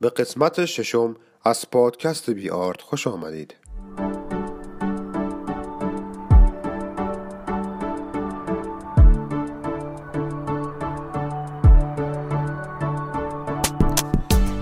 [0.00, 3.54] به قسمت ششم از پادکست بی آرت خوش آمدید.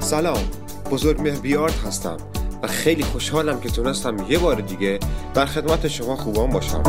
[0.00, 0.50] سلام
[0.90, 2.16] بزرگ بی آرت هستم
[2.62, 4.98] و خیلی خوشحالم که تونستم یه بار دیگه
[5.34, 6.82] در خدمت شما خوبان باشم.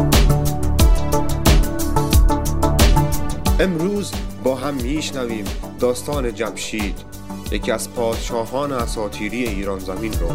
[3.60, 4.12] امروز
[4.44, 5.46] با هم میشنویم
[5.80, 7.17] داستان جمشید.
[7.52, 10.30] یکی از پادشاهان اساتیری ایران زمین رو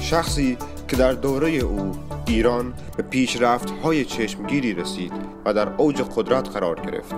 [0.00, 0.56] شخصی
[0.88, 1.92] که در دوره او
[2.26, 5.12] ایران به پیشرفت های چشمگیری رسید
[5.44, 7.14] و در اوج قدرت قرار گرفت.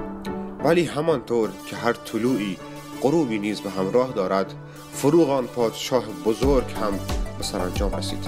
[0.65, 2.57] ولی همانطور که هر طلوعی
[3.02, 4.55] غروبی نیز به همراه دارد
[4.93, 6.93] فروغ آن پادشاه بزرگ هم
[7.38, 8.27] به سرانجام رسید.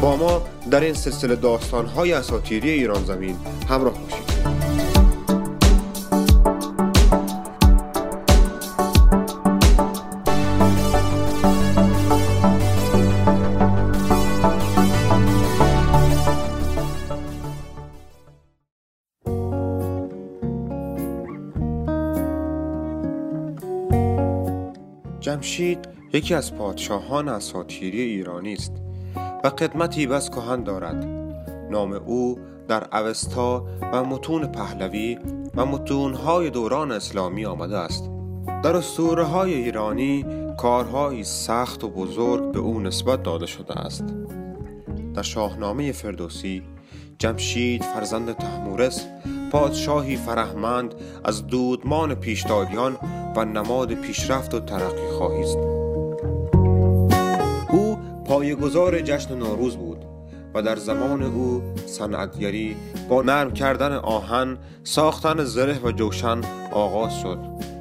[0.00, 3.36] با ما در این سلسله داستانهای اساتیری ایران زمین
[3.68, 3.95] همراه
[25.26, 28.72] جمشید یکی از پادشاهان اساطیری ایرانی است
[29.44, 31.04] و خدمتی بس کهن دارد.
[31.70, 32.38] نام او
[32.68, 35.18] در اوستا و متون پهلوی
[35.56, 38.10] و متونهای دوران اسلامی آمده است.
[38.64, 40.24] در اسطوره های ایرانی
[40.58, 44.04] کارهایی سخت و بزرگ به او نسبت داده شده است.
[45.14, 46.62] در شاهنامه فردوسی
[47.18, 49.06] جمشید فرزند تحمورس
[49.52, 52.96] پادشاهی فرهمند از دودمان پیشدادیان
[53.36, 55.56] و نماد پیشرفت و ترقی خواهی است.
[57.70, 60.04] او پایگزار جشن نوروز بود
[60.54, 62.76] و در زمان او صنعتگری
[63.08, 66.40] با نرم کردن آهن ساختن زره و جوشن
[66.72, 67.38] آغاز شد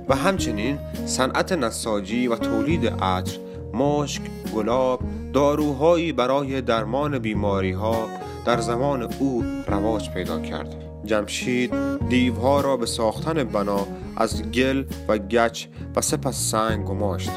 [0.10, 3.38] و همچنین صنعت نساجی و تولید عطر
[3.74, 4.22] مشک
[4.56, 5.00] گلاب
[5.34, 8.08] داروهایی برای درمان بیماری ها
[8.46, 10.85] در زمان او رواج پیدا کرد.
[11.06, 11.74] جمشید
[12.10, 17.32] دیوها را به ساختن بنا از گل و گچ و سپس سنگ گماشت.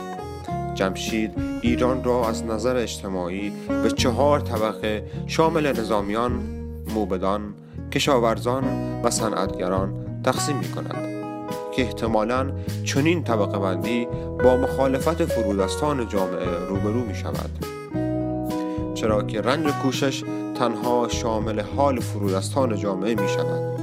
[0.75, 1.31] جمشید
[1.63, 3.53] ایران را از نظر اجتماعی
[3.83, 6.33] به چهار طبقه شامل نظامیان،
[6.95, 7.55] موبدان،
[7.93, 8.65] کشاورزان
[9.03, 11.09] و صنعتگران تقسیم می کند
[11.77, 12.53] که احتمالا
[12.85, 14.09] چنین طبقه بندی
[14.45, 17.51] با مخالفت فرودستان جامعه روبرو می شود
[18.95, 20.25] چرا که رنج کوشش
[20.59, 23.81] تنها شامل حال فرودستان جامعه می شود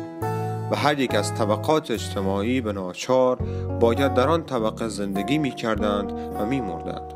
[0.72, 3.36] و هر یک از طبقات اجتماعی به ناچار
[3.80, 7.13] باید در آن طبقه زندگی می کردند و می مردند.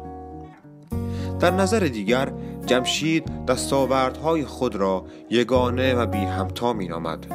[1.40, 2.32] در نظر دیگر
[2.66, 7.28] جمشید دستاوردهای خود را یگانه و بی همتا می نامد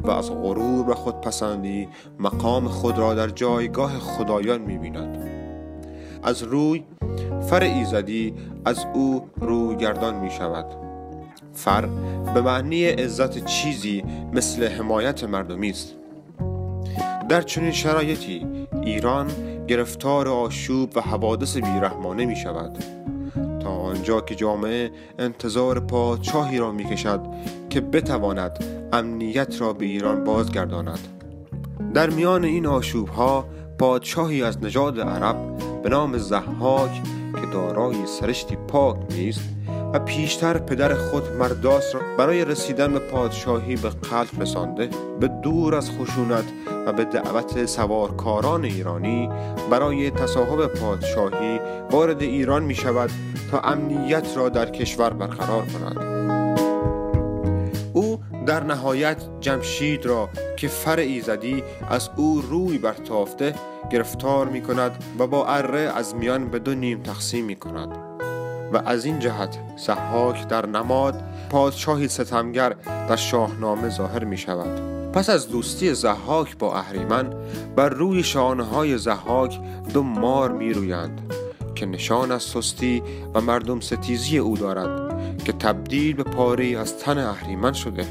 [0.00, 5.18] و از غرور و خودپسندی مقام خود را در جایگاه خدایان می بیند.
[6.22, 6.84] از روی
[7.50, 10.87] فر ایزدی از او روگردان می شود
[11.58, 11.86] فر
[12.34, 15.94] به معنی عزت چیزی مثل حمایت مردمی است.
[17.28, 18.46] در چنین شرایطی
[18.82, 19.26] ایران
[19.68, 22.84] گرفتار آشوب و حوادث بیرحمانه می شود.
[23.60, 27.20] تا آنجا که جامعه انتظار پادشاهی را می کشد
[27.70, 31.08] که بتواند امنیت را به ایران بازگرداند.
[31.94, 33.48] در میان این آشوب ها
[33.78, 35.36] پادشاهی از نژاد عرب
[35.82, 37.02] به نام زحاک
[37.34, 39.48] که دارای سرشتی پاک نیست
[39.94, 44.90] و پیشتر پدر خود مرداس را برای رسیدن به پادشاهی به قتل رسانده
[45.20, 46.44] به دور از خشونت
[46.86, 49.28] و به دعوت سوارکاران ایرانی
[49.70, 51.60] برای تصاحب پادشاهی
[51.90, 53.10] وارد ایران می شود
[53.50, 56.18] تا امنیت را در کشور برقرار کند.
[57.92, 63.54] او در نهایت جمشید را که فر ایزدی از او روی برتافته
[63.90, 68.07] گرفتار می کند و با اره از میان به دو نیم تقسیم می کند
[68.72, 72.74] و از این جهت زحاک در نماد پادشاهی ستمگر
[73.08, 74.98] در شاهنامه ظاهر می شود.
[75.12, 77.34] پس از دوستی زحاک با اهریمن
[77.76, 79.60] بر روی شانه های زحاک
[79.92, 81.20] دو مار می رویند
[81.74, 83.02] که نشان از سستی
[83.34, 85.08] و مردم ستیزی او دارد
[85.44, 88.06] که تبدیل به پاره از تن اهریمن شده.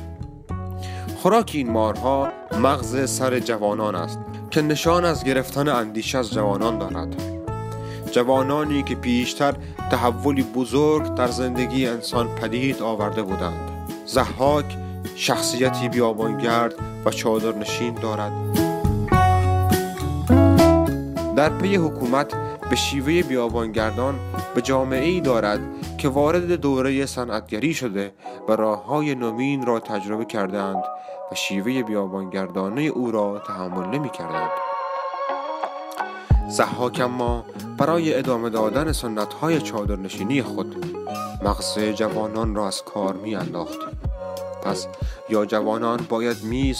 [1.17, 2.27] خوراک این مارها
[2.61, 4.19] مغز سر جوانان است
[4.51, 7.36] که نشان از گرفتن اندیشه از جوانان دارد.
[8.11, 9.53] جوانانی که پیشتر
[9.91, 13.69] تحولی بزرگ در زندگی انسان پدید آورده بودند
[14.05, 14.77] زحاک
[15.15, 16.75] شخصیتی بیابانگرد
[17.05, 18.31] و چادرنشین دارد
[21.35, 22.33] در پی حکومت
[22.69, 24.19] به شیوه بیابانگردان
[24.55, 25.59] به جامعه ای دارد
[25.97, 28.11] که وارد دوره صنعتگری شده
[28.47, 30.83] و راه های نوین را تجربه کردند
[31.31, 34.66] و شیوه بیابانگردانه او را تحمل نمی کردند.
[36.49, 37.45] زحاک ما
[37.77, 40.75] برای ادامه دادن سنت های چادرنشینی خود
[41.43, 43.79] مغز جوانان را از کار می انداخت.
[44.63, 44.87] پس
[45.29, 46.75] یا جوانان باید می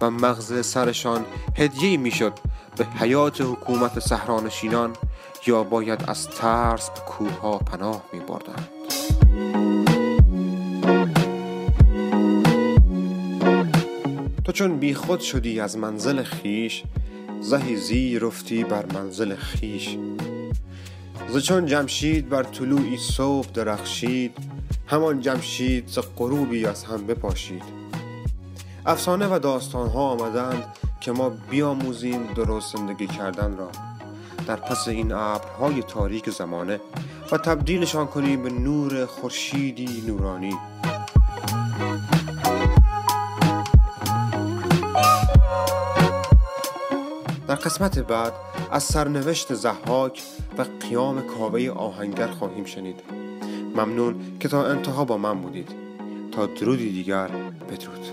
[0.00, 1.24] و مغز سرشان
[1.56, 2.32] هدیه می شد
[2.76, 4.92] به حیات حکومت سهرانشینان
[5.46, 8.68] یا باید از ترس به کوه پناه می بردند.
[14.44, 16.82] تو چون بی خود شدی از منزل خیش
[17.44, 19.98] زهی زی رفتی بر منزل خیش
[21.28, 24.36] ز چون جمشید بر طلوعی صبح درخشید
[24.86, 27.62] همان جمشید ز غروبی از هم بپاشید.
[28.86, 30.64] افسانه و داستان ها آمدند
[31.00, 33.68] که ما بیاموزیم درست زندگی کردن را.
[34.46, 36.80] در پس این ابرهای تاریک زمانه
[37.32, 40.54] و تبدیلشان کنیم به نور خورشیدی نورانی.
[47.48, 48.32] در قسمت بعد
[48.72, 50.22] از سرنوشت زحاک
[50.58, 53.00] و قیام کاوه آهنگر خواهیم شنید.
[53.76, 55.68] ممنون که تا انتها با من بودید.
[56.32, 57.28] تا درودی دیگر
[57.70, 58.03] بدرود.